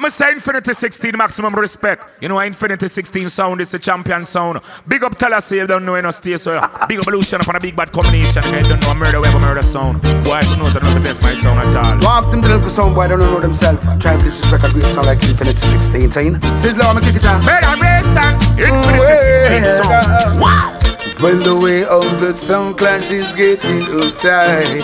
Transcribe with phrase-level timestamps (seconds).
[0.00, 2.22] I'm going to say Infinity 16 maximum respect.
[2.22, 4.60] You know, why Infinity 16 sound is the champion sound.
[4.88, 6.56] Big up tell us you don't know enough stay so
[6.88, 8.42] big evolution from a big bad combination.
[8.46, 10.00] I don't know murder, we have a murder sound.
[10.00, 12.00] Boy, who knows I don't know the best my sound at all.
[12.00, 13.84] Walk them the little sound boy, don't know themselves.
[14.00, 16.40] Try to disrespect a great sound like Infinity 16.
[16.56, 17.44] Sizzla, I'm gonna kick it down.
[17.44, 20.40] Murder race and Infinity 16 sound.
[20.40, 20.80] Wow!
[21.20, 24.80] When the way of the sound clash is getting uptight.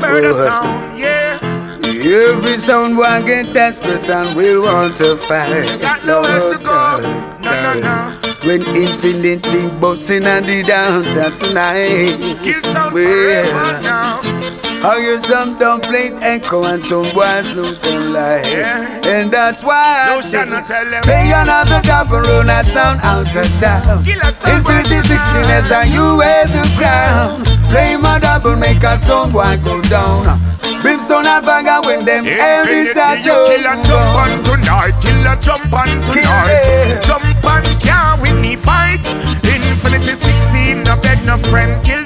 [0.00, 1.21] Murder sound, yeah.
[2.12, 5.80] Every sound will get desperate and will want to fight.
[5.80, 6.70] Got nowhere to go.
[6.70, 8.20] Oh, no, no, no.
[8.44, 12.20] When infinity busting and the dance at tonight.
[12.42, 14.20] Kill sound well, forever now.
[14.82, 18.46] How you some don't play echo and some boys lose their life.
[18.46, 19.00] Yeah.
[19.06, 21.02] And that's why no I say, not tell them.
[21.04, 24.00] Play another run that sound out of town.
[24.00, 25.16] Infinity 16
[25.48, 27.51] as I you wear the crown.
[27.72, 30.24] Play my double make a song boy go down.
[30.82, 35.34] Brimstone and bagger when them every start you kill a jump on tonight, kill a
[35.40, 37.00] jump on tonight.
[37.00, 39.08] Jump on can't win me fight.
[39.48, 42.01] Infinity 16, no beg no friend, kill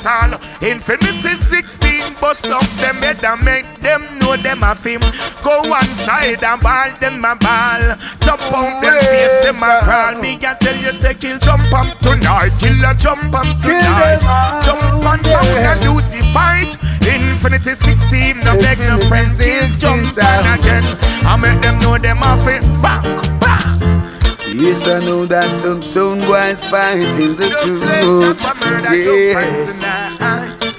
[0.00, 0.68] dance hall.
[0.68, 5.00] Infinity 16 bust up them head and make them know them a film.
[5.42, 7.96] Go one side and ball them a ball.
[8.20, 10.20] Jump on them face them a crawl.
[10.20, 12.52] Me can tell you say kill jump up tonight.
[12.58, 14.20] Kill a jump up tonight.
[14.64, 16.76] Jump on sound and lose the fight.
[17.06, 19.38] Infinity 16 no beg no friends
[19.80, 20.84] jump on again.
[21.24, 23.02] I make them know them a fit Back,
[23.40, 23.49] bang
[24.60, 27.82] Yes, I know that some sound boys fighting the truth.
[28.92, 29.82] Yes.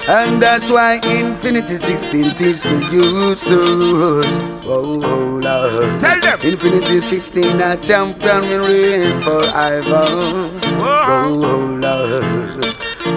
[0.08, 4.38] And that's why Infinity 16 teach the youth the roots.
[4.68, 6.00] Oh, oh, Lord.
[6.00, 6.40] Tell them.
[6.44, 10.02] Infinity 16 a champion will reign forever.
[10.04, 12.64] Oh, oh, Lord.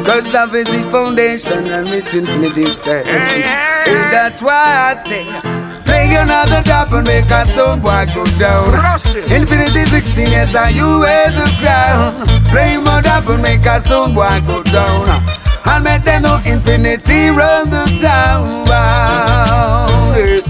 [0.06, 2.62] Cause love is the foundation and it's infinity.
[2.86, 3.84] Yeah, yeah, yeah.
[3.86, 5.73] And that's why I say
[6.14, 8.70] Play another drop and make a sound boy go down.
[9.32, 12.22] Infinity 16, yes, are you wear the crown.
[12.54, 15.08] Play more drop and make a sound boy go down.
[15.66, 18.62] And make them know infinity run the town.
[20.14, 20.48] It's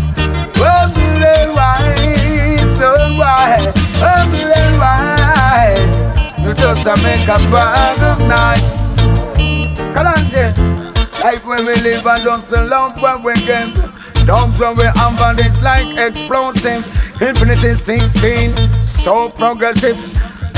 [0.61, 1.49] one million
[2.77, 3.65] so wide,
[4.05, 5.81] one million wide.
[6.45, 8.61] You just a make a bag of night.
[9.97, 10.53] Kalanje,
[11.23, 13.33] life when we live and don't so long for we
[14.27, 16.81] Dogs when we have it's like explosive.
[17.21, 19.97] Infinity 16, so progressive.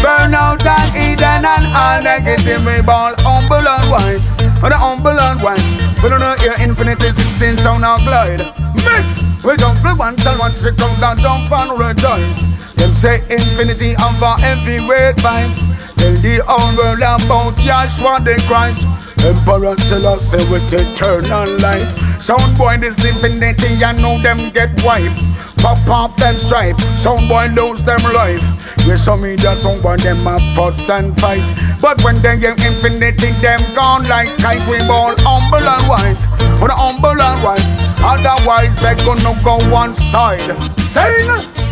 [0.02, 2.64] Burn out and Eden and all negative.
[2.64, 4.22] We ball humble and wise.
[4.62, 5.66] On the humble and wise.
[6.02, 8.38] We don't know your Infinity 16 sound now glide.
[8.86, 9.26] Mix!
[9.42, 12.38] We don't play one, tell one trick out and jump and rejoice.
[12.76, 15.58] Them say infinity and for heavyweight vibes.
[15.96, 18.86] Tell the whole world about Yahshua the Christ.
[19.26, 22.22] Emperor Selassie with eternal life.
[22.22, 25.20] Sound boy, this infinity, you know them get wiped.
[25.58, 28.44] Pop off them stripe, sound boy lose them life.
[28.86, 31.42] Yes, some me just sound boy them a fuss and fight.
[31.80, 34.62] But when they get infinity, them gone like kite.
[34.70, 36.24] We all humble and wise,
[36.60, 37.66] but humble and wise.
[37.98, 40.54] Otherwise, they gonna go one side.
[40.94, 41.65] Sing.